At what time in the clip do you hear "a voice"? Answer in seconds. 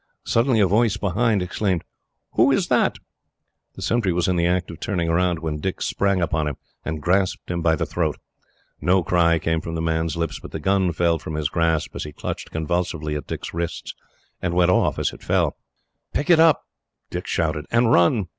0.59-0.97